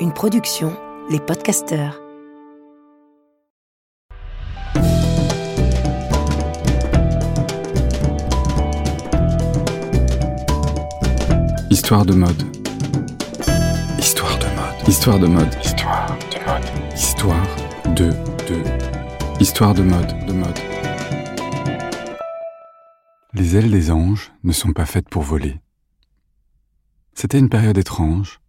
Une 0.00 0.12
production, 0.14 0.76
les 1.08 1.18
podcasteurs. 1.18 1.98
Histoire 11.70 12.04
de 12.04 12.12
mode. 12.12 12.42
Histoire 13.98 14.38
de 14.38 14.44
mode. 14.44 14.88
Histoire 14.88 15.18
de 15.18 15.26
mode. 15.26 15.54
Histoire 15.64 16.06
de 16.20 16.36
mode. 16.46 16.64
Histoire 16.94 17.46
de 17.94 18.10
de. 18.46 19.40
Histoire 19.40 19.72
de 19.72 19.82
mode. 19.82 20.26
De 20.26 20.32
mode. 20.34 20.58
Les 23.32 23.56
ailes 23.56 23.70
des 23.70 23.90
anges 23.90 24.32
ne 24.44 24.52
sont 24.52 24.74
pas 24.74 24.84
faites 24.84 25.08
pour 25.08 25.22
voler. 25.22 25.62
C'était 27.20 27.40
une 27.40 27.48
période 27.48 27.76
étrange. 27.76 28.40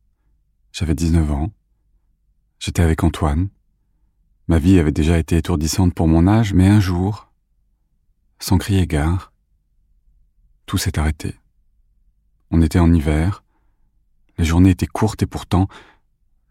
J'avais 0.72 0.94
19 0.94 1.32
ans. 1.32 1.52
J'étais 2.60 2.84
avec 2.84 3.04
Antoine. 3.04 3.50
Ma 4.48 4.60
vie 4.60 4.78
avait 4.78 4.92
déjà 4.92 5.18
été 5.18 5.38
étourdissante 5.38 5.96
pour 5.96 6.08
mon 6.08 6.28
âge, 6.28 6.54
mais 6.54 6.68
un 6.68 6.80
jour, 6.80 7.32
sans 8.38 8.60
crier 8.60 8.86
gare, 8.86 9.34
tout 10.68 10.78
s'est 10.78 11.00
arrêté. 11.00 11.34
On 12.52 12.62
était 12.62 12.78
en 12.78 12.94
hiver, 12.94 13.44
les 14.38 14.46
journées 14.46 14.70
étaient 14.70 14.86
courtes 14.86 15.24
et 15.24 15.26
pourtant, 15.26 15.68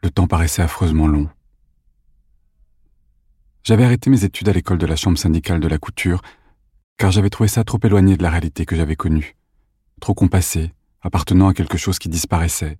le 0.03 0.11
temps 0.11 0.27
paraissait 0.27 0.63
affreusement 0.63 1.07
long. 1.07 1.31
J'avais 3.63 3.85
arrêté 3.85 4.11
mes 4.11 4.25
études 4.25 4.49
à 4.49 4.53
l'école 4.53 4.79
de 4.79 4.87
la 4.87 4.97
chambre 4.97 5.19
syndicale 5.19 5.61
de 5.61 5.69
la 5.69 5.79
couture, 5.79 6.23
car 6.97 7.13
j'avais 7.13 7.31
trouvé 7.31 7.47
ça 7.47 7.63
trop 7.63 7.79
éloigné 7.85 8.17
de 8.17 8.25
la 8.25 8.31
réalité 8.31 8.67
que 8.67 8.75
j'avais 8.75 8.97
connue, 8.97 9.37
trop 10.01 10.15
compassé, 10.15 10.73
appartenant 11.09 11.49
à 11.49 11.55
quelque 11.55 11.79
chose 11.79 11.99
qui 11.99 12.11
disparaissait. 12.11 12.79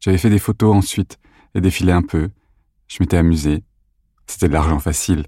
J'avais 0.00 0.16
fait 0.16 0.30
des 0.30 0.38
photos 0.38 0.74
ensuite 0.74 1.18
et 1.54 1.60
défilé 1.60 1.92
un 1.92 2.00
peu. 2.00 2.30
Je 2.88 2.96
m'étais 3.00 3.18
amusé. 3.18 3.62
C'était 4.26 4.48
de 4.48 4.54
l'argent 4.54 4.78
facile. 4.78 5.26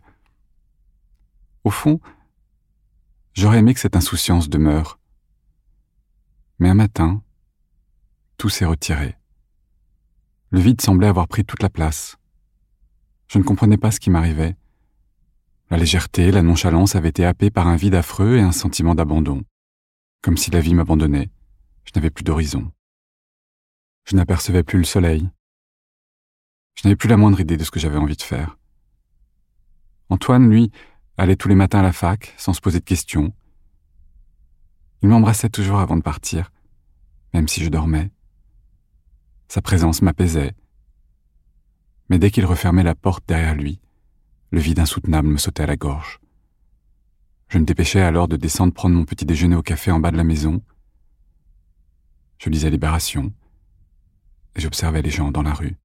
Au 1.65 1.71
fond, 1.71 2.01
j'aurais 3.35 3.59
aimé 3.59 3.75
que 3.75 3.81
cette 3.81 3.97
insouciance 3.97 4.49
demeure. 4.49 4.99
Mais 6.59 6.71
un 6.71 6.75
matin, 6.75 7.23
tout 8.39 8.49
s'est 8.49 8.65
retiré. 8.65 9.19
Le 10.51 10.61
vide 10.61 10.81
semblait 10.81 11.07
avoir 11.07 11.29
pris 11.29 11.45
toute 11.45 11.63
la 11.63 11.71
place. 11.71 12.17
Je 13.29 13.39
ne 13.39 13.45
comprenais 13.45 13.79
pas 13.79 13.91
ce 13.91 14.01
qui 14.01 14.09
m'arrivait. 14.09 14.57
La 15.69 15.77
légèreté, 15.77 16.31
la 16.31 16.43
nonchalance 16.43 16.97
avaient 16.97 17.11
été 17.11 17.27
happées 17.27 17.51
par 17.51 17.67
un 17.67 17.77
vide 17.77 17.95
affreux 17.95 18.39
et 18.39 18.43
un 18.43 18.53
sentiment 18.53 18.95
d'abandon, 18.95 19.43
comme 20.23 20.39
si 20.39 20.51
la 20.51 20.61
vie 20.61 20.75
m'abandonnait. 20.75 21.31
Je 21.85 21.93
n'avais 21.95 22.11
plus 22.11 22.25
d'horizon. 22.25 22.73
Je 24.05 24.17
n'apercevais 24.17 24.63
plus 24.63 24.79
le 24.79 24.85
soleil. 24.85 25.29
Je 26.75 26.83
n'avais 26.85 26.97
plus 26.97 27.09
la 27.09 27.17
moindre 27.17 27.41
idée 27.41 27.57
de 27.57 27.65
ce 27.65 27.71
que 27.71 27.81
j'avais 27.81 27.99
envie 27.99 28.17
de 28.17 28.23
faire. 28.23 28.59
Antoine, 30.09 30.51
lui, 30.51 30.71
allait 31.17 31.37
tous 31.37 31.49
les 31.49 31.55
matins 31.55 31.81
à 31.81 31.83
la 31.83 31.93
fac, 31.93 32.35
sans 32.37 32.53
se 32.53 32.61
poser 32.61 32.81
de 32.81 32.85
questions. 32.85 33.33
Il 35.03 35.09
m'embrassait 35.09 35.49
toujours 35.49 35.79
avant 35.79 35.97
de 35.97 36.03
partir, 36.03 36.53
même 37.35 37.49
si 37.49 37.63
je 37.63 37.69
dormais. 37.69 38.11
Sa 39.49 39.63
présence 39.63 40.03
m'apaisait. 40.03 40.55
Mais 42.09 42.19
dès 42.19 42.31
qu'il 42.31 42.47
refermait 42.47 42.83
la 42.83 42.95
porte 42.95 43.27
derrière 43.27 43.55
lui, 43.55 43.81
le 44.51 44.61
vide 44.61 44.81
insoutenable 44.81 45.29
me 45.29 45.39
sautait 45.39 45.63
à 45.63 45.67
la 45.67 45.77
gorge. 45.77 46.21
Je 47.49 47.59
me 47.59 47.65
dépêchais 47.65 48.01
alors 48.01 48.29
de 48.29 48.37
descendre 48.37 48.73
prendre 48.73 48.97
mon 48.97 49.05
petit 49.05 49.27
déjeuner 49.27 49.57
au 49.57 49.63
café 49.63 49.91
en 49.91 50.01
bas 50.01 50.11
de 50.11 50.17
la 50.17 50.25
maison. 50.25 50.63
Je 52.43 52.51
lisais 52.51 52.71
Libération 52.71 53.33
et 54.57 54.61
j'observais 54.61 55.01
les 55.01 55.11
gens 55.11 55.31
dans 55.31 55.45
la 55.45 55.55
rue. 55.55 55.77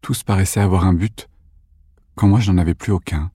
Tous 0.00 0.22
paraissaient 0.22 0.60
avoir 0.60 0.86
un 0.86 0.94
but, 0.94 1.28
quand 2.14 2.26
moi 2.26 2.40
je 2.40 2.50
n'en 2.50 2.56
avais 2.56 2.74
plus 2.74 2.90
aucun. 2.90 3.30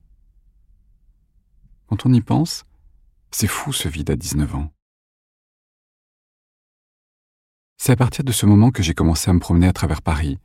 Quand 1.86 2.06
on 2.06 2.12
y 2.12 2.20
pense, 2.20 2.64
c'est 3.30 3.46
fou 3.46 3.72
ce 3.72 3.86
vide 3.86 4.10
à 4.10 4.16
19 4.16 4.52
ans. 4.56 4.72
C'est 7.76 7.92
à 7.92 7.96
partir 7.96 8.24
de 8.24 8.32
ce 8.32 8.44
moment 8.44 8.72
que 8.72 8.82
j'ai 8.82 8.94
commencé 8.94 9.30
à 9.30 9.32
me 9.32 9.38
promener 9.38 9.68
à 9.68 9.72
travers 9.72 10.02
Paris, 10.02 10.40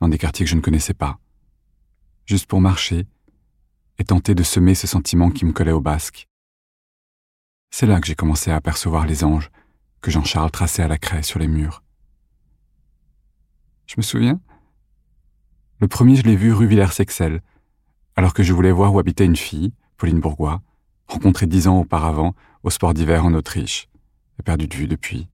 dans 0.00 0.08
des 0.08 0.16
quartiers 0.16 0.46
que 0.46 0.50
je 0.50 0.56
ne 0.56 0.62
connaissais 0.62 0.94
pas 0.94 1.18
juste 2.24 2.46
pour 2.46 2.62
marcher 2.62 3.06
et 3.98 4.04
tenter 4.04 4.34
de 4.34 4.42
semer 4.42 4.74
ce 4.74 4.86
sentiment 4.86 5.30
qui 5.30 5.44
me 5.44 5.52
collait 5.52 5.70
au 5.72 5.82
basque. 5.82 6.28
C'est 7.70 7.86
là 7.86 8.00
que 8.00 8.06
j'ai 8.06 8.14
commencé 8.14 8.50
à 8.50 8.56
apercevoir 8.56 9.04
les 9.04 9.22
anges 9.22 9.50
que 10.00 10.10
Jean-Charles 10.10 10.50
traçait 10.50 10.82
à 10.82 10.88
la 10.88 10.98
craie 10.98 11.22
sur 11.22 11.38
les 11.38 11.48
murs. 11.48 11.82
Je 13.86 13.94
me 13.96 14.02
souviens 14.02 14.40
Le 15.80 15.88
premier, 15.88 16.16
je 16.16 16.22
l'ai 16.22 16.36
vu 16.36 16.52
rue 16.52 16.66
Villers-Sexel, 16.66 17.42
alors 18.16 18.34
que 18.34 18.42
je 18.42 18.52
voulais 18.52 18.72
voir 18.72 18.94
où 18.94 18.98
habitait 18.98 19.24
une 19.24 19.36
fille, 19.36 19.72
Pauline 19.96 20.20
Bourgois, 20.20 20.62
rencontrée 21.06 21.46
dix 21.46 21.68
ans 21.68 21.80
auparavant 21.80 22.34
au 22.62 22.70
sport 22.70 22.94
d'hiver 22.94 23.24
en 23.24 23.34
Autriche, 23.34 23.88
et 24.38 24.42
perdue 24.42 24.68
de 24.68 24.74
vue 24.74 24.88
depuis. 24.88 25.28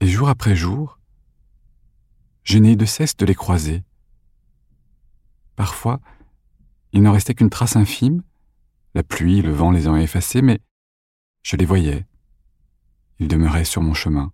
Et 0.00 0.06
jour 0.06 0.28
après 0.28 0.56
jour, 0.56 0.98
je 2.44 2.58
n'ai 2.58 2.72
eu 2.72 2.76
de 2.76 2.86
cesse 2.86 3.16
de 3.16 3.26
les 3.26 3.34
croiser, 3.34 3.84
Parfois, 5.60 6.00
il 6.94 7.02
n'en 7.02 7.12
restait 7.12 7.34
qu'une 7.34 7.50
trace 7.50 7.76
infime, 7.76 8.22
la 8.94 9.02
pluie, 9.02 9.42
le 9.42 9.52
vent 9.52 9.70
les 9.70 9.88
ont 9.88 9.96
effacés, 9.98 10.40
mais 10.40 10.58
je 11.42 11.54
les 11.56 11.66
voyais. 11.66 12.06
Ils 13.20 13.28
demeuraient 13.28 13.66
sur 13.66 13.82
mon 13.82 13.92
chemin. 13.92 14.32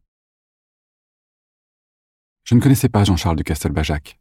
Je 2.45 2.55
ne 2.55 2.61
connaissais 2.61 2.89
pas 2.89 3.03
Jean-Charles 3.03 3.37
de 3.37 3.43
Castelbajac. 3.43 4.21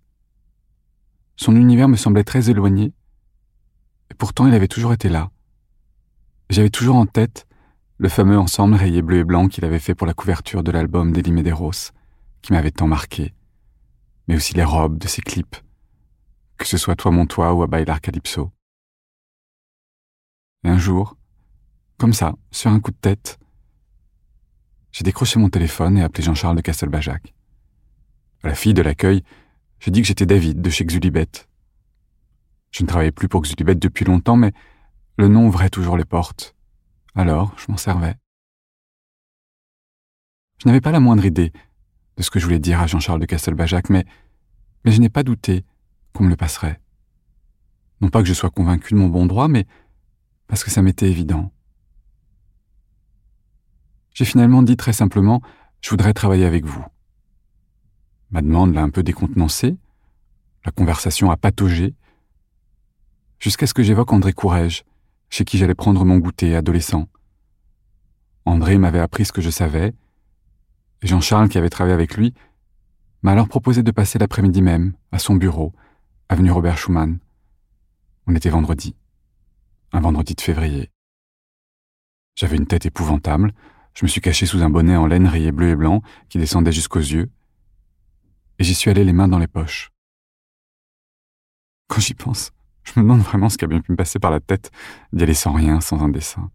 Son 1.35 1.55
univers 1.55 1.87
me 1.87 1.95
semblait 1.95 2.23
très 2.23 2.49
éloigné, 2.49 2.91
et 4.09 4.15
pourtant 4.15 4.47
il 4.47 4.55
avait 4.55 4.67
toujours 4.67 4.91
été 4.91 5.07
là. 5.07 5.29
J'avais 6.49 6.71
toujours 6.71 6.95
en 6.95 7.05
tête 7.05 7.45
le 7.97 8.09
fameux 8.09 8.39
ensemble 8.39 8.73
rayé 8.73 9.03
bleu 9.03 9.19
et 9.19 9.23
blanc 9.23 9.47
qu'il 9.47 9.65
avait 9.65 9.79
fait 9.79 9.93
pour 9.93 10.07
la 10.07 10.15
couverture 10.15 10.63
de 10.63 10.71
l'album 10.71 11.11
d'Elie 11.11 11.31
Medeiros, 11.31 11.91
qui 12.41 12.51
m'avait 12.51 12.71
tant 12.71 12.87
marqué, 12.87 13.35
mais 14.27 14.35
aussi 14.35 14.55
les 14.55 14.63
robes 14.63 14.97
de 14.97 15.07
ses 15.07 15.21
clips, 15.21 15.57
que 16.57 16.65
ce 16.65 16.77
soit 16.77 16.95
toi 16.95 17.11
mon 17.11 17.27
toit 17.27 17.53
ou 17.53 17.61
à 17.61 17.67
Bailar 17.67 18.01
Calypso. 18.01 18.51
Et 20.63 20.69
un 20.69 20.79
jour, 20.79 21.17
comme 21.97 22.13
ça, 22.13 22.33
sur 22.49 22.71
un 22.71 22.79
coup 22.79 22.91
de 22.91 22.97
tête, 22.97 23.37
j'ai 24.95 25.03
décroché 25.03 25.39
mon 25.41 25.49
téléphone 25.49 25.97
et 25.97 26.03
appelé 26.03 26.23
Jean-Charles 26.23 26.55
de 26.55 26.61
Castelbajac. 26.61 27.33
À 28.43 28.47
la 28.47 28.55
fille 28.55 28.73
de 28.73 28.81
l'accueil, 28.81 29.23
j'ai 29.81 29.91
dit 29.91 30.01
que 30.01 30.07
j'étais 30.07 30.25
David 30.25 30.61
de 30.61 30.69
chez 30.69 30.85
Xulibet. 30.85 31.27
Je 32.71 32.81
ne 32.81 32.87
travaillais 32.87 33.11
plus 33.11 33.27
pour 33.27 33.41
Xulibet 33.41 33.75
depuis 33.75 34.05
longtemps, 34.05 34.37
mais 34.37 34.53
le 35.17 35.27
nom 35.27 35.47
ouvrait 35.47 35.69
toujours 35.69 35.97
les 35.97 36.05
portes. 36.05 36.55
Alors, 37.13 37.53
je 37.57 37.69
m'en 37.69 37.75
servais. 37.75 38.15
Je 40.63 40.69
n'avais 40.69 40.79
pas 40.79 40.91
la 40.91 41.01
moindre 41.01 41.25
idée 41.25 41.51
de 42.15 42.23
ce 42.23 42.29
que 42.29 42.39
je 42.39 42.45
voulais 42.45 42.59
dire 42.59 42.79
à 42.79 42.87
Jean-Charles 42.87 43.19
de 43.19 43.25
Castelbajac, 43.25 43.89
mais, 43.89 44.05
mais 44.85 44.93
je 44.93 45.01
n'ai 45.01 45.09
pas 45.09 45.23
douté 45.23 45.65
qu'on 46.13 46.23
me 46.23 46.29
le 46.29 46.37
passerait. 46.37 46.79
Non 47.99 48.07
pas 48.07 48.21
que 48.21 48.29
je 48.29 48.33
sois 48.33 48.49
convaincu 48.49 48.93
de 48.93 48.99
mon 48.99 49.09
bon 49.09 49.25
droit, 49.25 49.49
mais 49.49 49.67
parce 50.47 50.63
que 50.63 50.71
ça 50.71 50.81
m'était 50.81 51.09
évident. 51.09 51.51
J'ai 54.15 54.25
finalement 54.25 54.63
dit 54.63 54.77
très 54.77 54.93
simplement 54.93 55.41
Je 55.81 55.89
voudrais 55.91 56.13
travailler 56.13 56.45
avec 56.45 56.65
vous. 56.65 56.83
Ma 58.31 58.41
demande 58.41 58.73
l'a 58.73 58.81
un 58.81 58.89
peu 58.89 59.03
décontenancé, 59.03 59.77
la 60.65 60.71
conversation 60.71 61.29
a 61.29 61.37
pataugé, 61.37 61.93
jusqu'à 63.39 63.67
ce 63.67 63.73
que 63.73 63.83
j'évoque 63.83 64.13
André 64.13 64.33
Courrèges, 64.33 64.83
chez 65.29 65.43
qui 65.43 65.57
j'allais 65.57 65.75
prendre 65.75 66.05
mon 66.05 66.17
goûter 66.17 66.55
adolescent. 66.55 67.07
André 68.45 68.77
m'avait 68.77 68.99
appris 68.99 69.25
ce 69.25 69.33
que 69.33 69.41
je 69.41 69.49
savais, 69.49 69.93
et 71.01 71.07
Jean-Charles, 71.07 71.49
qui 71.49 71.57
avait 71.57 71.69
travaillé 71.69 71.93
avec 71.93 72.15
lui, 72.15 72.33
m'a 73.21 73.33
alors 73.33 73.49
proposé 73.49 73.83
de 73.83 73.91
passer 73.91 74.17
l'après-midi 74.17 74.61
même, 74.61 74.93
à 75.11 75.19
son 75.19 75.35
bureau, 75.35 75.73
avenue 76.29 76.51
Robert 76.51 76.77
Schumann. 76.77 77.19
On 78.27 78.35
était 78.35 78.49
vendredi. 78.49 78.95
Un 79.91 79.99
vendredi 79.99 80.35
de 80.35 80.41
février. 80.41 80.89
J'avais 82.35 82.57
une 82.57 82.67
tête 82.67 82.85
épouvantable, 82.85 83.53
je 83.95 84.05
me 84.05 84.09
suis 84.09 84.21
caché 84.21 84.45
sous 84.45 84.61
un 84.61 84.69
bonnet 84.69 84.95
en 84.95 85.07
laine 85.07 85.27
rayé 85.27 85.51
bleu 85.51 85.69
et 85.69 85.75
blanc 85.75 86.01
qui 86.29 86.37
descendait 86.37 86.71
jusqu'aux 86.71 86.99
yeux, 86.99 87.31
et 88.59 88.63
j'y 88.63 88.75
suis 88.75 88.89
allé 88.89 89.03
les 89.03 89.13
mains 89.13 89.27
dans 89.27 89.39
les 89.39 89.47
poches. 89.47 89.91
Quand 91.87 92.01
j'y 92.01 92.13
pense, 92.13 92.51
je 92.83 92.91
me 92.99 93.03
demande 93.03 93.21
vraiment 93.21 93.49
ce 93.49 93.57
qui 93.57 93.65
a 93.65 93.67
bien 93.67 93.81
pu 93.81 93.91
me 93.91 93.97
passer 93.97 94.19
par 94.19 94.31
la 94.31 94.39
tête 94.39 94.71
d'y 95.13 95.23
aller 95.23 95.33
sans 95.33 95.53
rien, 95.53 95.81
sans 95.81 96.01
un 96.01 96.09
dessin. 96.09 96.51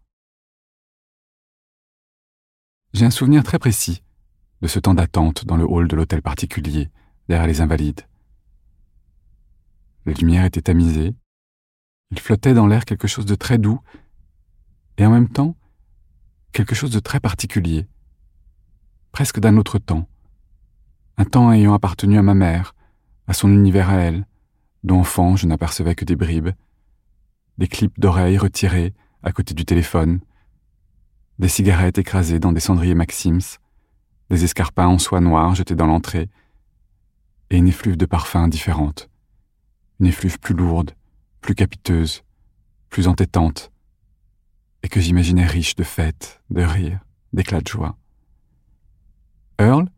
J'ai 2.92 3.06
un 3.06 3.10
souvenir 3.10 3.42
très 3.42 3.58
précis 3.58 4.02
de 4.60 4.68
ce 4.68 4.78
temps 4.78 4.94
d'attente 4.94 5.46
dans 5.46 5.56
le 5.56 5.64
hall 5.64 5.88
de 5.88 5.96
l'hôtel 5.96 6.20
particulier, 6.20 6.90
derrière 7.28 7.46
les 7.46 7.60
invalides. 7.60 8.02
La 10.04 10.12
lumière 10.12 10.44
était 10.44 10.62
tamisée. 10.62 11.14
Il 12.10 12.18
flottait 12.18 12.54
dans 12.54 12.66
l'air 12.66 12.84
quelque 12.84 13.08
chose 13.08 13.24
de 13.26 13.34
très 13.34 13.58
doux, 13.58 13.80
et 14.98 15.06
en 15.06 15.10
même 15.10 15.28
temps, 15.28 15.56
quelque 16.52 16.74
chose 16.74 16.90
de 16.90 17.00
très 17.00 17.20
particulier, 17.20 17.86
presque 19.12 19.40
d'un 19.40 19.56
autre 19.56 19.78
temps, 19.78 20.08
un 21.16 21.24
temps 21.24 21.52
ayant 21.52 21.74
appartenu 21.74 22.18
à 22.18 22.22
ma 22.22 22.34
mère, 22.34 22.74
à 23.26 23.32
son 23.32 23.52
univers 23.52 23.90
à 23.90 23.96
elle, 23.96 24.26
dont 24.82 25.00
enfant 25.00 25.36
je 25.36 25.46
n'apercevais 25.46 25.94
que 25.94 26.04
des 26.04 26.16
bribes, 26.16 26.50
des 27.58 27.68
clips 27.68 28.00
d'oreilles 28.00 28.38
retirés 28.38 28.94
à 29.22 29.32
côté 29.32 29.54
du 29.54 29.64
téléphone, 29.64 30.20
des 31.38 31.48
cigarettes 31.48 31.98
écrasées 31.98 32.38
dans 32.38 32.52
des 32.52 32.60
cendriers 32.60 32.94
Maxims, 32.94 33.58
des 34.30 34.44
escarpins 34.44 34.86
en 34.86 34.98
soie 34.98 35.20
noire 35.20 35.54
jetés 35.54 35.74
dans 35.74 35.86
l'entrée, 35.86 36.28
et 37.50 37.56
une 37.56 37.68
effluve 37.68 37.96
de 37.96 38.06
parfums 38.06 38.48
différente, 38.48 39.08
une 39.98 40.06
effluve 40.06 40.38
plus 40.38 40.54
lourde, 40.54 40.92
plus 41.40 41.54
capiteuse, 41.54 42.22
plus 42.88 43.08
entêtante, 43.08 43.70
et 44.82 44.88
que 44.88 45.00
j'imaginais 45.00 45.46
riche 45.46 45.76
de 45.76 45.84
fêtes, 45.84 46.40
de 46.50 46.62
rires, 46.62 47.00
d'éclats 47.32 47.60
de 47.60 47.68
joie. 47.68 47.96
Earl, 49.58 49.88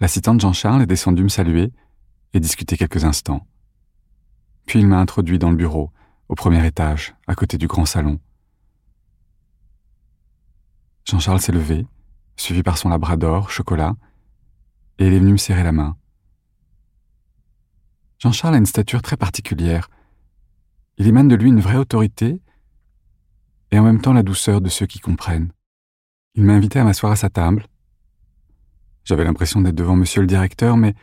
l'assistant 0.00 0.34
de 0.34 0.40
Jean-Charles, 0.40 0.82
est 0.82 0.86
descendu 0.86 1.22
me 1.22 1.28
saluer 1.28 1.72
et 2.32 2.40
discuter 2.40 2.76
quelques 2.76 3.04
instants. 3.04 3.46
Puis 4.66 4.80
il 4.80 4.86
m'a 4.86 4.98
introduit 4.98 5.38
dans 5.38 5.50
le 5.50 5.56
bureau, 5.56 5.90
au 6.28 6.34
premier 6.34 6.66
étage, 6.66 7.14
à 7.26 7.34
côté 7.34 7.58
du 7.58 7.66
grand 7.66 7.84
salon. 7.84 8.18
Jean-Charles 11.04 11.40
s'est 11.40 11.52
levé, 11.52 11.86
suivi 12.36 12.62
par 12.62 12.78
son 12.78 12.88
labrador, 12.88 13.50
chocolat, 13.50 13.96
et 14.98 15.06
il 15.06 15.12
est 15.12 15.18
venu 15.18 15.32
me 15.32 15.36
serrer 15.36 15.62
la 15.62 15.72
main. 15.72 15.96
Jean-Charles 18.18 18.54
a 18.54 18.58
une 18.58 18.66
stature 18.66 19.02
très 19.02 19.16
particulière. 19.16 19.90
Il 20.96 21.08
émane 21.08 21.28
de 21.28 21.34
lui 21.34 21.48
une 21.48 21.60
vraie 21.60 21.76
autorité 21.76 22.40
et 23.72 23.78
en 23.78 23.82
même 23.82 24.00
temps 24.00 24.12
la 24.12 24.22
douceur 24.22 24.60
de 24.60 24.68
ceux 24.68 24.86
qui 24.86 25.00
comprennent. 25.00 25.50
Il 26.34 26.44
m'a 26.44 26.52
invité 26.52 26.78
à 26.78 26.84
m'asseoir 26.84 27.10
à 27.10 27.16
sa 27.16 27.30
table. 27.30 27.66
J'avais 29.04 29.24
l'impression 29.24 29.60
d'être 29.60 29.74
devant 29.74 29.96
monsieur 29.96 30.20
le 30.20 30.26
directeur, 30.26 30.76
mais 30.76 30.94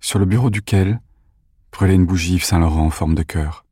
sur 0.00 0.18
le 0.18 0.26
bureau 0.26 0.50
duquel 0.50 1.00
brûlait 1.72 1.94
une 1.94 2.04
bougie 2.04 2.38
Saint-Laurent 2.40 2.86
en 2.86 2.90
forme 2.90 3.14
de 3.14 3.22
cœur. 3.22 3.64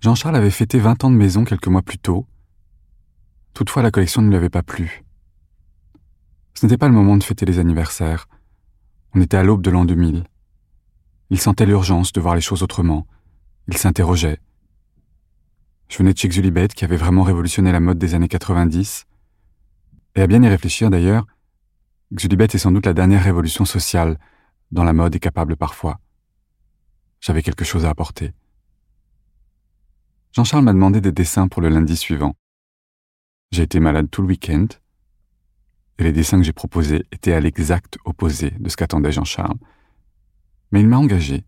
Jean-Charles 0.00 0.36
avait 0.36 0.50
fêté 0.50 0.80
vingt 0.80 1.04
ans 1.04 1.10
de 1.10 1.16
maison 1.16 1.44
quelques 1.44 1.68
mois 1.68 1.82
plus 1.82 1.98
tôt. 1.98 2.26
Toutefois, 3.54 3.82
la 3.82 3.90
collection 3.90 4.22
ne 4.22 4.28
lui 4.28 4.36
avait 4.36 4.48
pas 4.48 4.62
plu. 4.62 5.04
Ce 6.54 6.66
n'était 6.66 6.78
pas 6.78 6.88
le 6.88 6.94
moment 6.94 7.16
de 7.16 7.22
fêter 7.22 7.44
les 7.44 7.58
anniversaires. 7.58 8.26
On 9.14 9.20
était 9.20 9.36
à 9.36 9.44
l'aube 9.44 9.62
de 9.62 9.70
l'an 9.70 9.84
2000. 9.84 10.24
Il 11.30 11.40
sentait 11.40 11.66
l'urgence 11.66 12.12
de 12.12 12.20
voir 12.20 12.34
les 12.34 12.40
choses 12.40 12.62
autrement. 12.62 13.06
Il 13.68 13.76
s'interrogeait. 13.76 14.40
Je 15.88 15.98
venais 15.98 16.12
de 16.12 16.18
chez 16.18 16.28
Xulibet, 16.28 16.68
qui 16.68 16.84
avait 16.84 16.96
vraiment 16.96 17.22
révolutionné 17.22 17.72
la 17.72 17.80
mode 17.80 17.98
des 17.98 18.14
années 18.14 18.28
90. 18.28 19.06
Et 20.14 20.22
à 20.22 20.26
bien 20.26 20.42
y 20.42 20.48
réfléchir 20.48 20.90
d'ailleurs, 20.90 21.26
Xulibet 22.12 22.48
est 22.52 22.58
sans 22.58 22.72
doute 22.72 22.86
la 22.86 22.94
dernière 22.94 23.22
révolution 23.22 23.64
sociale 23.64 24.18
dont 24.70 24.84
la 24.84 24.92
mode 24.92 25.14
est 25.14 25.20
capable 25.20 25.56
parfois. 25.56 26.00
J'avais 27.20 27.42
quelque 27.42 27.64
chose 27.64 27.84
à 27.84 27.90
apporter. 27.90 28.32
Jean-Charles 30.32 30.64
m'a 30.64 30.72
demandé 30.72 31.00
des 31.00 31.12
dessins 31.12 31.46
pour 31.46 31.62
le 31.62 31.68
lundi 31.68 31.96
suivant. 31.96 32.34
J'ai 33.50 33.62
été 33.62 33.80
malade 33.80 34.08
tout 34.10 34.22
le 34.22 34.28
week-end, 34.28 34.66
et 35.98 36.04
les 36.04 36.12
dessins 36.12 36.38
que 36.38 36.42
j'ai 36.42 36.54
proposés 36.54 37.04
étaient 37.12 37.34
à 37.34 37.40
l'exact 37.40 37.98
opposé 38.04 38.50
de 38.50 38.68
ce 38.68 38.76
qu'attendait 38.76 39.12
Jean-Charles. 39.12 39.58
Mais 40.70 40.80
il 40.80 40.88
m'a 40.88 40.96
engagé. 40.96 41.44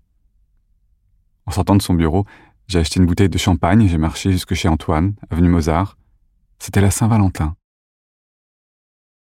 En 1.46 1.50
sortant 1.50 1.76
de 1.76 1.82
son 1.82 1.94
bureau, 1.94 2.26
j'ai 2.66 2.78
acheté 2.78 2.98
une 2.98 3.06
bouteille 3.06 3.28
de 3.28 3.38
champagne 3.38 3.82
et 3.82 3.88
j'ai 3.88 3.98
marché 3.98 4.32
jusque 4.32 4.54
chez 4.54 4.68
Antoine, 4.68 5.14
avenue 5.30 5.48
Mozart. 5.48 5.96
C'était 6.58 6.80
la 6.80 6.90
Saint-Valentin. 6.90 7.56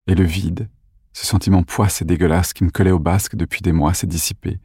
Et 0.08 0.16
le 0.16 0.24
vide, 0.24 0.70
ce 1.14 1.26
sentiment 1.26 1.64
poisse 1.64 2.02
et 2.02 2.06
dégueulasse 2.06 2.54
qui 2.54 2.64
me 2.64 2.70
collait 2.70 2.92
au 2.92 3.00
basque 3.00 3.36
depuis 3.36 3.62
des 3.62 3.72
mois 3.72 3.94
s'est 3.94 4.08
dissipé, 4.08 4.60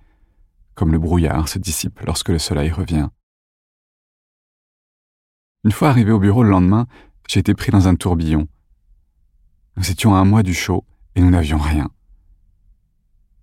comme 0.74 0.92
le 0.92 0.98
brouillard 0.98 1.48
se 1.48 1.58
dissipe 1.58 2.00
lorsque 2.00 2.28
le 2.28 2.38
soleil 2.38 2.70
revient. 2.70 3.08
Une 5.64 5.72
fois 5.72 5.88
arrivé 5.88 6.12
au 6.12 6.20
bureau 6.20 6.42
le 6.42 6.50
lendemain, 6.50 6.86
j'ai 7.28 7.40
été 7.40 7.54
pris 7.54 7.72
dans 7.72 7.88
un 7.88 7.96
tourbillon. 7.96 8.46
Nous 9.76 9.90
étions 9.90 10.14
à 10.14 10.18
un 10.18 10.24
mois 10.24 10.42
du 10.42 10.54
show 10.54 10.84
et 11.14 11.20
nous 11.20 11.30
n'avions 11.30 11.58
rien. 11.58 11.90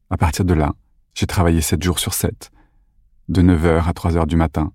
À 0.09 0.18
partir 0.18 0.45
de 0.45 0.53
là, 0.53 0.74
j'ai 1.15 1.27
travaillé 1.27 1.59
sept 1.62 1.81
jours 1.83 2.00
sur 2.00 2.13
sept, 2.13 2.51
de 3.30 3.41
9 3.41 3.65
heures 3.65 3.88
à 3.88 3.94
3 3.94 4.15
heures 4.15 4.27
du 4.27 4.35
matin. 4.35 4.71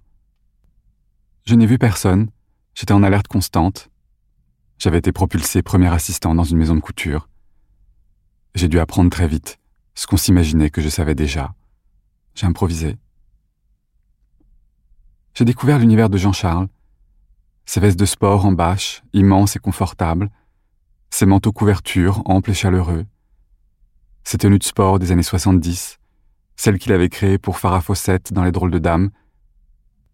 Je 1.49 1.55
n'ai 1.55 1.65
vu 1.65 1.79
personne, 1.79 2.29
j'étais 2.75 2.93
en 2.93 3.03
alerte 3.03 3.27
constante. 3.27 3.89
J'avais 4.79 4.99
été 4.99 5.12
propulsé 5.12 5.62
premier 5.62 5.91
assistant 5.91 6.35
dans 6.35 6.45
une 6.45 6.59
maison 6.59 6.75
de 6.75 6.81
couture. 6.81 7.31
J'ai 8.55 8.69
dû 8.69 8.79
apprendre 8.79 9.09
très 9.09 9.27
vite 9.27 9.59
ce 9.95 10.06
qu'on 10.06 10.19
s'imaginait 10.19 10.69
que 10.69 10.83
je 10.83 10.91
savais 10.91 11.15
déjà. 11.15 11.55
J'ai 12.35 12.45
improvisé. 12.45 12.99
J'ai 15.33 15.47
découvert 15.47 15.79
l'univers 15.79 16.11
de 16.11 16.19
Jean-Charles, 16.19 16.69
ses 17.65 17.81
vestes 17.81 17.99
de 17.99 18.05
sport 18.05 18.44
en 18.44 18.53
bâche, 18.53 19.03
immenses 19.15 19.56
et 19.56 19.59
confortables, 19.59 20.31
ses 21.09 21.25
manteaux 21.25 21.53
couvertures 21.53 22.21
amples 22.27 22.51
et 22.51 22.55
chaleureux, 22.55 23.06
ses 24.23 24.37
tenues 24.37 24.59
de 24.59 24.65
sport 24.65 24.99
des 24.99 25.12
années 25.12 25.23
70, 25.23 25.99
celles 26.56 26.79
qu'il 26.79 26.93
avait 26.93 27.09
créées 27.09 27.39
pour 27.39 27.59
Farah 27.59 27.81
Fawcett 27.81 28.35
dans 28.35 28.44
Les 28.44 28.53
Drôles 28.53 28.71
de 28.71 28.79
Dames, 28.79 29.09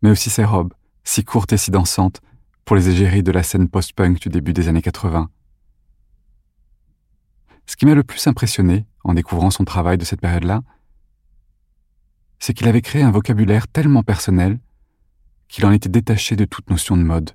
mais 0.01 0.11
aussi 0.11 0.31
ses 0.31 0.45
robes, 0.45 0.75
si 1.05 1.25
courtes 1.25 1.53
et 1.53 1.56
si 1.56 1.71
dansantes, 1.71 2.21
pour 2.65 2.77
les 2.77 2.89
égéries 2.89 3.23
de 3.23 3.33
la 3.33 3.43
scène 3.43 3.69
post-punk 3.69 4.21
du 4.21 4.31
début 4.31 4.55
des 4.55 4.69
années 4.69 4.83
80. 4.83 5.31
Ce 7.67 7.77
qui 7.77 7.87
m'a 7.87 7.95
le 7.95 8.05
plus 8.05 8.27
impressionné 8.27 8.87
en 9.05 9.15
découvrant 9.15 9.51
son 9.51 9.65
travail 9.65 9.99
de 9.99 10.05
cette 10.05 10.21
période-là, 10.21 10.62
c'est 12.39 12.55
qu'il 12.55 12.69
avait 12.69 12.83
créé 12.83 13.03
un 13.03 13.11
vocabulaire 13.11 13.69
tellement 13.69 14.03
personnel 14.03 14.59
qu'il 15.49 15.65
en 15.67 15.73
était 15.73 15.89
détaché 15.89 16.37
de 16.37 16.45
toute 16.45 16.69
notion 16.71 16.97
de 16.97 17.03
mode. 17.03 17.31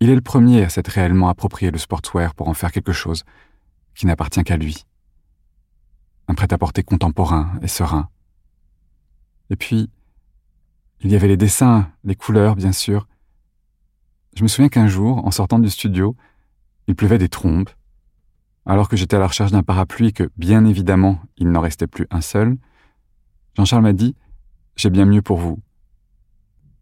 Il 0.00 0.10
est 0.10 0.14
le 0.14 0.20
premier 0.20 0.62
à 0.62 0.68
s'être 0.68 0.88
réellement 0.88 1.28
approprié 1.28 1.70
le 1.70 1.78
sportswear 1.78 2.34
pour 2.34 2.48
en 2.48 2.54
faire 2.54 2.72
quelque 2.72 2.92
chose 2.92 3.24
qui 3.94 4.06
n'appartient 4.06 4.42
qu'à 4.42 4.56
lui. 4.56 4.84
Un 6.28 6.34
prêt-à-porter 6.34 6.82
contemporain 6.82 7.52
et 7.62 7.68
serein. 7.68 8.08
Et 9.50 9.56
puis, 9.56 9.88
il 11.04 11.12
y 11.12 11.16
avait 11.16 11.28
les 11.28 11.36
dessins, 11.36 11.90
les 12.02 12.16
couleurs, 12.16 12.56
bien 12.56 12.72
sûr. 12.72 13.06
Je 14.36 14.42
me 14.42 14.48
souviens 14.48 14.70
qu'un 14.70 14.88
jour, 14.88 15.24
en 15.24 15.30
sortant 15.30 15.58
du 15.58 15.68
studio, 15.68 16.16
il 16.86 16.96
pleuvait 16.96 17.18
des 17.18 17.28
trombes. 17.28 17.68
Alors 18.66 18.88
que 18.88 18.96
j'étais 18.96 19.16
à 19.16 19.18
la 19.20 19.26
recherche 19.26 19.52
d'un 19.52 19.62
parapluie 19.62 20.08
et 20.08 20.12
que, 20.12 20.30
bien 20.36 20.64
évidemment, 20.64 21.20
il 21.36 21.50
n'en 21.50 21.60
restait 21.60 21.86
plus 21.86 22.06
un 22.10 22.22
seul, 22.22 22.56
Jean-Charles 23.56 23.82
m'a 23.82 23.92
dit 23.92 24.16
J'ai 24.76 24.88
bien 24.88 25.04
mieux 25.04 25.20
pour 25.20 25.36
vous. 25.36 25.60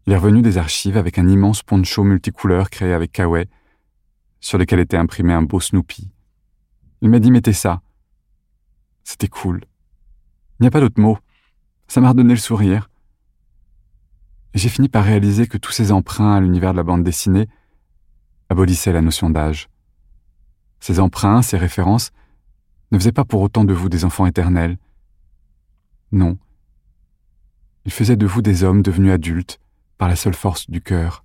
Il 0.07 0.13
est 0.13 0.17
revenu 0.17 0.41
des 0.41 0.57
archives 0.57 0.97
avec 0.97 1.17
un 1.17 1.27
immense 1.27 1.61
poncho 1.61 2.03
multicouleur 2.03 2.69
créé 2.69 2.93
avec 2.93 3.11
Kawaii, 3.11 3.47
sur 4.39 4.57
lequel 4.57 4.79
était 4.79 4.97
imprimé 4.97 5.33
un 5.33 5.43
beau 5.43 5.59
Snoopy. 5.59 6.09
Il 7.01 7.09
m'a 7.09 7.19
dit 7.19 7.29
mettez 7.29 7.53
ça. 7.53 7.81
C'était 9.03 9.27
cool. 9.27 9.65
Il 10.59 10.63
n'y 10.63 10.67
a 10.67 10.71
pas 10.71 10.79
d'autre 10.79 10.99
mot. 10.99 11.17
Ça 11.87 11.99
m'a 11.99 12.09
redonné 12.09 12.33
le 12.33 12.39
sourire. 12.39 12.89
J'ai 14.53 14.69
fini 14.69 14.89
par 14.89 15.03
réaliser 15.03 15.47
que 15.47 15.57
tous 15.57 15.71
ces 15.71 15.91
emprunts 15.91 16.35
à 16.35 16.39
l'univers 16.39 16.71
de 16.71 16.77
la 16.77 16.83
bande 16.83 17.03
dessinée 17.03 17.47
abolissaient 18.49 18.93
la 18.93 19.01
notion 19.01 19.29
d'âge. 19.29 19.69
Ces 20.79 20.99
emprunts, 20.99 21.41
ces 21.41 21.57
références, 21.57 22.11
ne 22.91 22.99
faisaient 22.99 23.11
pas 23.11 23.25
pour 23.25 23.41
autant 23.41 23.63
de 23.63 23.73
vous 23.73 23.89
des 23.89 24.05
enfants 24.05 24.25
éternels. 24.25 24.77
Non. 26.11 26.37
Ils 27.85 27.91
faisaient 27.91 28.15
de 28.15 28.27
vous 28.27 28.41
des 28.41 28.63
hommes 28.63 28.83
devenus 28.83 29.11
adultes, 29.11 29.59
par 29.97 30.07
la 30.07 30.15
seule 30.15 30.35
force 30.35 30.69
du 30.69 30.81
cœur. 30.81 31.23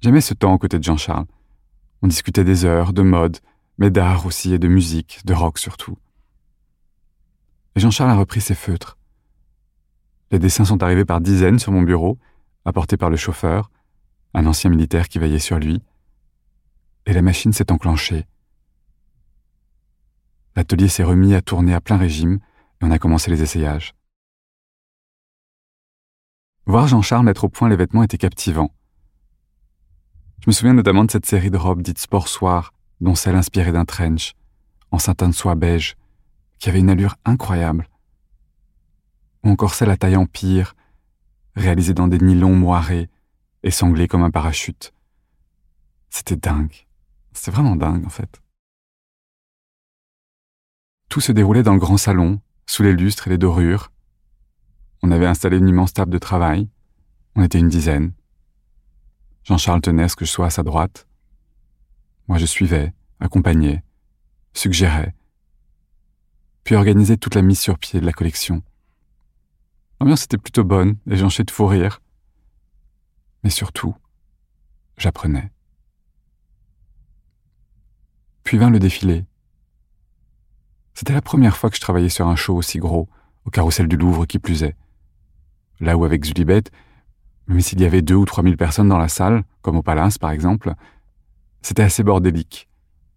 J'aimais 0.00 0.20
ce 0.20 0.34
temps 0.34 0.54
aux 0.54 0.58
côtés 0.58 0.78
de 0.78 0.84
Jean-Charles. 0.84 1.26
On 2.00 2.06
discutait 2.06 2.44
des 2.44 2.64
heures, 2.64 2.92
de 2.92 3.02
mode, 3.02 3.38
mais 3.78 3.90
d'art 3.90 4.24
aussi 4.24 4.54
et 4.54 4.58
de 4.58 4.68
musique, 4.68 5.20
de 5.24 5.34
rock 5.34 5.58
surtout. 5.58 5.98
Et 7.74 7.80
Jean-Charles 7.80 8.10
a 8.10 8.16
repris 8.16 8.40
ses 8.40 8.54
feutres. 8.54 8.96
Les 10.36 10.40
dessins 10.40 10.66
sont 10.66 10.82
arrivés 10.82 11.06
par 11.06 11.22
dizaines 11.22 11.58
sur 11.58 11.72
mon 11.72 11.80
bureau, 11.80 12.18
apportés 12.66 12.98
par 12.98 13.08
le 13.08 13.16
chauffeur, 13.16 13.70
un 14.34 14.44
ancien 14.44 14.68
militaire 14.68 15.08
qui 15.08 15.18
veillait 15.18 15.38
sur 15.38 15.58
lui, 15.58 15.82
et 17.06 17.14
la 17.14 17.22
machine 17.22 17.54
s'est 17.54 17.72
enclenchée. 17.72 18.26
L'atelier 20.54 20.88
s'est 20.88 21.04
remis 21.04 21.32
à 21.34 21.40
tourner 21.40 21.72
à 21.72 21.80
plein 21.80 21.96
régime 21.96 22.38
et 22.82 22.84
on 22.84 22.90
a 22.90 22.98
commencé 22.98 23.30
les 23.30 23.40
essayages. 23.40 23.94
Voir 26.66 26.86
Jean-Charles 26.86 27.24
mettre 27.24 27.44
au 27.44 27.48
point 27.48 27.70
les 27.70 27.76
vêtements 27.76 28.02
était 28.02 28.18
captivant. 28.18 28.74
Je 30.42 30.50
me 30.50 30.52
souviens 30.52 30.74
notamment 30.74 31.06
de 31.06 31.10
cette 31.10 31.24
série 31.24 31.50
de 31.50 31.56
robes 31.56 31.80
dites 31.80 31.98
sport 31.98 32.28
dont 33.00 33.14
celle 33.14 33.36
inspirée 33.36 33.72
d'un 33.72 33.86
trench, 33.86 34.34
en 34.90 34.98
satin 34.98 35.30
de 35.30 35.34
soie 35.34 35.54
beige, 35.54 35.96
qui 36.58 36.68
avait 36.68 36.80
une 36.80 36.90
allure 36.90 37.16
incroyable. 37.24 37.88
Ou 39.46 39.50
encore 39.50 39.80
à 39.80 39.96
taille 39.96 40.16
empire, 40.16 40.74
réalisés 41.54 41.94
dans 41.94 42.08
des 42.08 42.18
nylons 42.18 42.56
moirés 42.56 43.08
et 43.62 43.70
sanglés 43.70 44.08
comme 44.08 44.24
un 44.24 44.32
parachute. 44.32 44.92
C'était 46.10 46.34
dingue. 46.34 46.88
C'était 47.32 47.52
vraiment 47.52 47.76
dingue, 47.76 48.04
en 48.04 48.08
fait. 48.08 48.42
Tout 51.08 51.20
se 51.20 51.30
déroulait 51.30 51.62
dans 51.62 51.74
le 51.74 51.78
grand 51.78 51.96
salon, 51.96 52.40
sous 52.66 52.82
les 52.82 52.92
lustres 52.92 53.28
et 53.28 53.30
les 53.30 53.38
dorures. 53.38 53.92
On 55.04 55.12
avait 55.12 55.26
installé 55.26 55.58
une 55.58 55.68
immense 55.68 55.92
table 55.92 56.10
de 56.10 56.18
travail. 56.18 56.68
On 57.36 57.44
était 57.44 57.60
une 57.60 57.68
dizaine. 57.68 58.14
Jean-Charles 59.44 59.80
tenait 59.80 60.08
ce 60.08 60.16
que 60.16 60.24
je 60.24 60.32
sois 60.32 60.46
à 60.46 60.50
sa 60.50 60.64
droite. 60.64 61.06
Moi, 62.26 62.38
je 62.38 62.46
suivais, 62.46 62.92
accompagnais, 63.20 63.84
suggérais, 64.54 65.14
puis 66.64 66.74
organisais 66.74 67.16
toute 67.16 67.36
la 67.36 67.42
mise 67.42 67.60
sur 67.60 67.78
pied 67.78 68.00
de 68.00 68.06
la 68.06 68.12
collection. 68.12 68.64
L'ambiance 70.00 70.24
était 70.24 70.38
plutôt 70.38 70.64
bonne, 70.64 70.96
et 71.10 71.16
j'enchais 71.16 71.44
de 71.44 71.50
fou 71.50 71.66
rire. 71.66 72.00
Mais 73.42 73.50
surtout, 73.50 73.94
j'apprenais. 74.98 75.50
Puis 78.44 78.58
vint 78.58 78.70
le 78.70 78.78
défilé. 78.78 79.24
C'était 80.94 81.12
la 81.12 81.22
première 81.22 81.56
fois 81.56 81.70
que 81.70 81.76
je 81.76 81.80
travaillais 81.80 82.08
sur 82.08 82.26
un 82.26 82.36
show 82.36 82.56
aussi 82.56 82.78
gros, 82.78 83.08
au 83.44 83.50
carrousel 83.50 83.88
du 83.88 83.96
Louvre 83.96 84.26
qui 84.26 84.38
plus 84.38 84.62
est. 84.62 84.76
Là 85.80 85.96
où 85.96 86.04
avec 86.04 86.24
Zulibet, 86.24 86.64
même 87.46 87.60
s'il 87.60 87.80
y 87.80 87.84
avait 87.84 88.02
deux 88.02 88.14
ou 88.14 88.24
trois 88.24 88.42
mille 88.42 88.56
personnes 88.56 88.88
dans 88.88 88.98
la 88.98 89.08
salle, 89.08 89.44
comme 89.62 89.76
au 89.76 89.82
Palace 89.82 90.18
par 90.18 90.30
exemple, 90.30 90.74
c'était 91.62 91.82
assez 91.82 92.02
bordélique, 92.02 92.68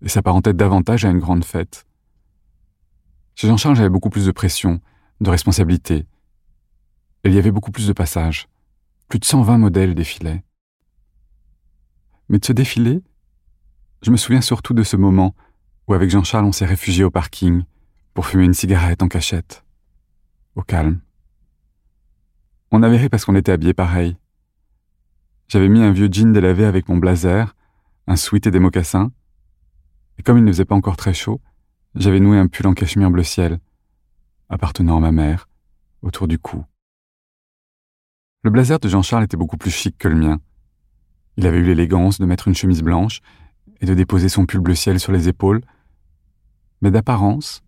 et 0.01 0.09
s'apparentait 0.09 0.53
davantage 0.53 1.05
à 1.05 1.09
une 1.09 1.19
grande 1.19 1.45
fête. 1.45 1.85
Chez 3.35 3.47
Jean-Charles, 3.47 3.75
j'avais 3.75 3.89
beaucoup 3.89 4.09
plus 4.09 4.25
de 4.25 4.31
pression, 4.31 4.81
de 5.21 5.29
responsabilité. 5.29 6.05
Il 7.25 7.33
y 7.33 7.37
avait 7.37 7.51
beaucoup 7.51 7.71
plus 7.71 7.87
de 7.87 7.93
passages. 7.93 8.47
Plus 9.09 9.19
de 9.19 9.25
120 9.25 9.57
modèles 9.57 9.93
défilaient. 9.93 10.43
Mais 12.29 12.39
de 12.39 12.45
ce 12.45 12.53
défilé, 12.53 13.01
je 14.01 14.11
me 14.11 14.17
souviens 14.17 14.39
surtout 14.39 14.73
de 14.73 14.83
ce 14.83 14.95
moment 14.95 15.35
où 15.87 15.93
avec 15.93 16.09
Jean-Charles 16.09 16.45
on 16.45 16.53
s'est 16.53 16.65
réfugié 16.65 17.03
au 17.03 17.11
parking 17.11 17.63
pour 18.13 18.25
fumer 18.25 18.45
une 18.45 18.53
cigarette 18.53 19.03
en 19.03 19.09
cachette. 19.09 19.65
Au 20.55 20.61
calme. 20.61 21.01
On 22.71 22.83
avait 22.83 22.97
ri 22.97 23.09
parce 23.09 23.25
qu'on 23.25 23.35
était 23.35 23.51
habillés 23.51 23.73
pareil. 23.73 24.15
J'avais 25.49 25.67
mis 25.67 25.81
un 25.81 25.91
vieux 25.91 26.07
jean 26.09 26.31
délavé 26.31 26.63
avec 26.63 26.87
mon 26.87 26.97
blazer, 26.97 27.55
un 28.07 28.15
sweat 28.15 28.47
et 28.47 28.51
des 28.51 28.59
mocassins. 28.59 29.11
Et 30.19 30.23
comme 30.23 30.37
il 30.37 30.43
ne 30.43 30.51
faisait 30.51 30.65
pas 30.65 30.75
encore 30.75 30.95
très 30.95 31.13
chaud, 31.13 31.41
j'avais 31.95 32.19
noué 32.19 32.37
un 32.37 32.47
pull 32.47 32.67
en 32.67 32.73
cachemire 32.73 33.09
bleu 33.09 33.23
ciel, 33.23 33.59
appartenant 34.47 34.97
à 34.97 34.99
ma 34.99 35.11
mère, 35.11 35.49
autour 36.01 36.27
du 36.27 36.37
cou. 36.37 36.63
Le 38.41 38.51
blazer 38.51 38.79
de 38.79 38.87
Jean-Charles 38.87 39.25
était 39.25 39.35
beaucoup 39.35 39.57
plus 39.57 39.71
chic 39.71 39.97
que 39.97 40.07
le 40.07 40.15
mien. 40.15 40.39
Il 41.35 41.45
avait 41.45 41.57
eu 41.57 41.65
l'élégance 41.65 42.19
de 42.19 42.25
mettre 42.25 42.47
une 42.47 42.55
chemise 42.55 42.81
blanche 42.81 43.19
et 43.81 43.85
de 43.85 43.93
déposer 43.93 44.29
son 44.29 44.45
pull 44.45 44.61
bleu 44.61 44.75
ciel 44.75 44.99
sur 44.99 45.11
les 45.11 45.27
épaules, 45.27 45.61
mais 46.81 46.89
d'apparence, 46.89 47.63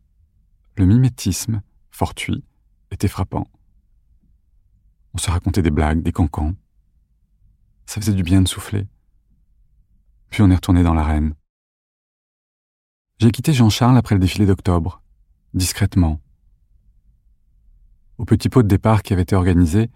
le 0.77 0.85
mimétisme, 0.85 1.61
fortuit, 1.89 2.43
était 2.89 3.09
frappant. 3.09 3.47
On 5.13 5.17
se 5.17 5.29
racontait 5.29 5.61
des 5.61 5.71
blagues, 5.71 6.01
des 6.01 6.13
cancans. 6.13 6.55
Ça 7.85 7.99
faisait 7.99 8.13
du 8.13 8.23
bien 8.23 8.41
de 8.41 8.47
souffler. 8.47 8.87
Puis 10.29 10.41
on 10.41 10.49
est 10.49 10.55
retourné 10.55 10.83
dans 10.83 10.93
l'arène. 10.93 11.35
J'ai 13.19 13.31
quitté 13.31 13.51
Jean-Charles 13.51 13.97
après 13.97 14.15
le 14.15 14.21
défilé 14.21 14.45
d'octobre, 14.45 15.01
discrètement. 15.53 16.21
Au 18.17 18.23
petit 18.23 18.47
pot 18.47 18.63
de 18.63 18.69
départ 18.69 19.03
qui 19.03 19.11
avait 19.11 19.23
été 19.23 19.35
organisé, 19.35 19.89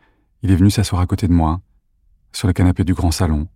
il 0.46 0.52
est 0.52 0.56
venu 0.58 0.70
s'asseoir 0.70 1.02
à 1.02 1.08
côté 1.08 1.28
de 1.28 1.34
moi, 1.34 1.60
sur 2.32 2.46
le 2.46 2.54
canapé 2.54 2.84
du 2.84 2.94
grand 2.94 3.10
salon, 3.10 3.48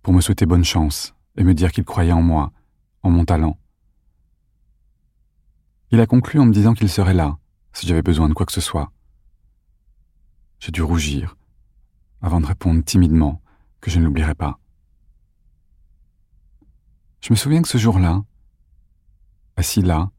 pour 0.00 0.14
me 0.14 0.22
souhaiter 0.22 0.46
bonne 0.46 0.64
chance 0.64 1.14
et 1.36 1.44
me 1.44 1.52
dire 1.52 1.70
qu'il 1.70 1.84
croyait 1.84 2.12
en 2.12 2.22
moi, 2.22 2.50
en 3.02 3.10
mon 3.10 3.26
talent. 3.26 3.58
Il 5.90 6.00
a 6.00 6.06
conclu 6.06 6.40
en 6.40 6.46
me 6.46 6.52
disant 6.52 6.72
qu'il 6.72 6.88
serait 6.88 7.12
là, 7.12 7.36
si 7.74 7.86
j'avais 7.86 8.00
besoin 8.00 8.30
de 8.30 8.32
quoi 8.32 8.46
que 8.46 8.52
ce 8.52 8.62
soit. 8.62 8.90
J'ai 10.60 10.72
dû 10.72 10.80
rougir, 10.80 11.36
avant 12.22 12.40
de 12.40 12.46
répondre 12.46 12.82
timidement 12.82 13.42
que 13.82 13.90
je 13.90 13.98
ne 13.98 14.06
l'oublierai 14.06 14.34
pas. 14.34 14.58
Je 17.20 17.34
me 17.34 17.36
souviens 17.36 17.60
que 17.60 17.68
ce 17.68 17.76
jour-là, 17.76 18.24
assis 19.58 19.82
là, 19.82 20.10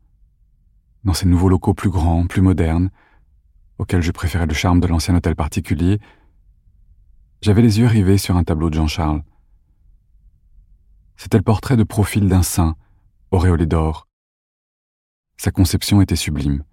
dans 1.03 1.15
ces 1.15 1.25
nouveaux 1.25 1.49
locaux 1.49 1.73
plus 1.73 1.89
grands, 1.89 2.27
plus 2.27 2.43
modernes, 2.43 2.91
auxquels 3.77 4.01
je 4.01 4.11
préférais 4.11 4.45
le 4.45 4.53
charme 4.53 4.79
de 4.79 4.87
l'ancien 4.87 5.15
hôtel 5.15 5.35
particulier, 5.35 5.99
j'avais 7.41 7.61
les 7.61 7.79
yeux 7.79 7.87
rivés 7.87 8.17
sur 8.17 8.37
un 8.37 8.43
tableau 8.43 8.69
de 8.69 8.75
Jean-Charles. 8.75 9.23
C'était 11.17 11.37
le 11.37 11.43
portrait 11.43 11.77
de 11.77 11.83
profil 11.83 12.27
d'un 12.27 12.43
saint, 12.43 12.75
auréolé 13.31 13.65
d'or. 13.65 14.07
Sa 15.37 15.51
conception 15.51 16.01
était 16.01 16.15
sublime. 16.15 16.63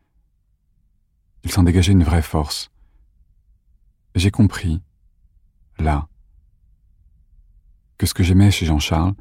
Il 1.45 1.51
s'en 1.51 1.65
dégageait 1.65 1.93
une 1.93 2.05
vraie 2.05 2.23
force. 2.23 2.71
J'ai 4.15 4.31
compris, 4.31 4.81
là, 5.79 6.09
que 7.99 8.07
ce 8.07 8.15
que 8.15 8.23
j'aimais 8.23 8.51
chez 8.51 8.67
Jean-Charles, 8.67 9.15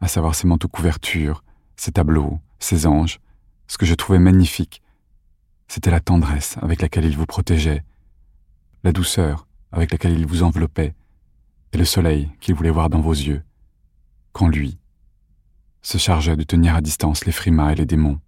à 0.00 0.08
savoir 0.08 0.34
ses 0.34 0.46
manteaux 0.46 0.68
couvertures, 0.68 1.44
ses 1.76 1.92
tableaux, 1.92 2.40
ses 2.58 2.86
anges, 2.86 3.20
ce 3.66 3.78
que 3.78 3.86
je 3.86 3.94
trouvais 3.94 4.18
magnifique, 4.18 4.82
c'était 5.70 5.92
la 5.92 6.00
tendresse 6.00 6.56
avec 6.62 6.82
laquelle 6.82 7.04
il 7.04 7.16
vous 7.16 7.26
protégeait, 7.26 7.84
la 8.82 8.90
douceur 8.90 9.46
avec 9.70 9.92
laquelle 9.92 10.18
il 10.18 10.26
vous 10.26 10.42
enveloppait, 10.42 10.96
et 11.72 11.78
le 11.78 11.84
soleil 11.84 12.28
qu'il 12.40 12.56
voulait 12.56 12.70
voir 12.70 12.90
dans 12.90 13.00
vos 13.00 13.12
yeux 13.12 13.44
quand 14.32 14.48
lui 14.48 14.80
se 15.80 15.96
chargeait 15.96 16.34
de 16.34 16.42
tenir 16.42 16.74
à 16.74 16.80
distance 16.80 17.24
les 17.24 17.30
frimas 17.30 17.70
et 17.70 17.76
les 17.76 17.86
démons. 17.86 18.20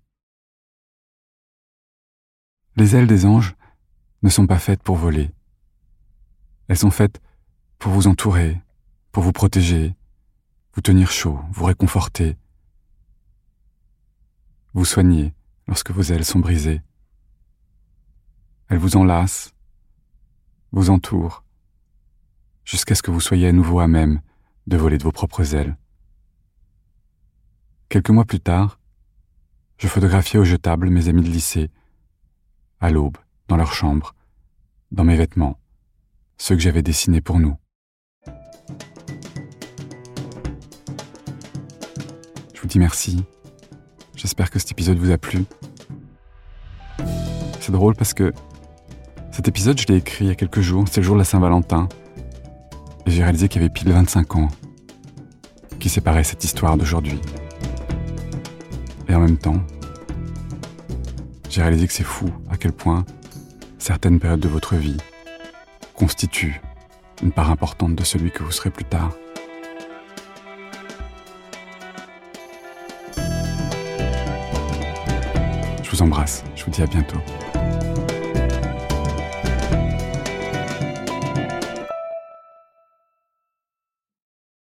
Les 2.76 2.94
ailes 2.94 3.08
des 3.08 3.26
anges 3.26 3.56
ne 4.22 4.28
sont 4.28 4.46
pas 4.46 4.60
faites 4.60 4.84
pour 4.84 4.94
voler. 4.94 5.32
Elles 6.68 6.78
sont 6.78 6.92
faites 6.92 7.20
pour 7.80 7.90
vous 7.90 8.06
entourer, 8.06 8.60
pour 9.10 9.24
vous 9.24 9.32
protéger, 9.32 9.96
vous 10.74 10.80
tenir 10.80 11.10
chaud, 11.10 11.40
vous 11.50 11.64
réconforter, 11.64 12.36
vous 14.74 14.84
soigner 14.84 15.34
lorsque 15.66 15.90
vos 15.90 16.02
ailes 16.02 16.24
sont 16.24 16.38
brisées. 16.38 16.82
Elles 18.72 18.78
vous 18.78 18.96
enlacent, 18.96 19.52
vous 20.70 20.88
entourent, 20.88 21.44
jusqu'à 22.64 22.94
ce 22.94 23.02
que 23.02 23.10
vous 23.10 23.20
soyez 23.20 23.48
à 23.48 23.52
nouveau 23.52 23.80
à 23.80 23.86
même 23.86 24.22
de 24.66 24.78
voler 24.78 24.96
de 24.96 25.02
vos 25.02 25.12
propres 25.12 25.54
ailes. 25.54 25.76
Quelques 27.90 28.08
mois 28.08 28.24
plus 28.24 28.40
tard, 28.40 28.80
je 29.76 29.88
photographiais 29.88 30.38
au 30.40 30.44
jetable 30.44 30.88
mes 30.88 31.08
amis 31.08 31.20
de 31.20 31.28
lycée, 31.28 31.70
à 32.80 32.88
l'aube, 32.88 33.18
dans 33.46 33.58
leur 33.58 33.74
chambre, 33.74 34.14
dans 34.90 35.04
mes 35.04 35.16
vêtements, 35.16 35.60
ceux 36.38 36.54
que 36.54 36.62
j'avais 36.62 36.82
dessinés 36.82 37.20
pour 37.20 37.40
nous. 37.40 37.58
Je 42.54 42.60
vous 42.62 42.68
dis 42.68 42.78
merci. 42.78 43.22
J'espère 44.16 44.50
que 44.50 44.58
cet 44.58 44.70
épisode 44.70 44.96
vous 44.96 45.10
a 45.10 45.18
plu. 45.18 45.44
C'est 47.60 47.72
drôle 47.72 47.96
parce 47.96 48.14
que 48.14 48.32
cet 49.32 49.48
épisode, 49.48 49.80
je 49.80 49.86
l'ai 49.86 49.96
écrit 49.96 50.26
il 50.26 50.28
y 50.28 50.30
a 50.30 50.34
quelques 50.34 50.60
jours, 50.60 50.84
c'est 50.90 51.00
le 51.00 51.06
jour 51.06 51.14
de 51.14 51.20
la 51.20 51.24
Saint-Valentin. 51.24 51.88
Et 53.06 53.10
j'ai 53.10 53.22
réalisé 53.22 53.48
qu'il 53.48 53.62
y 53.62 53.64
avait 53.64 53.72
pile 53.72 53.90
25 53.90 54.36
ans 54.36 54.48
qui 55.80 55.88
séparaient 55.88 56.22
cette 56.22 56.44
histoire 56.44 56.76
d'aujourd'hui. 56.76 57.18
Et 59.08 59.14
en 59.14 59.20
même 59.20 59.38
temps, 59.38 59.62
j'ai 61.48 61.62
réalisé 61.62 61.86
que 61.86 61.92
c'est 61.94 62.04
fou 62.04 62.30
à 62.50 62.58
quel 62.58 62.72
point 62.72 63.06
certaines 63.78 64.20
périodes 64.20 64.40
de 64.40 64.48
votre 64.48 64.76
vie 64.76 64.98
constituent 65.94 66.60
une 67.22 67.32
part 67.32 67.50
importante 67.50 67.94
de 67.94 68.04
celui 68.04 68.30
que 68.30 68.42
vous 68.42 68.52
serez 68.52 68.70
plus 68.70 68.84
tard. 68.84 69.12
Je 75.82 75.90
vous 75.90 76.02
embrasse, 76.02 76.44
je 76.54 76.64
vous 76.64 76.70
dis 76.70 76.82
à 76.82 76.86
bientôt. 76.86 77.18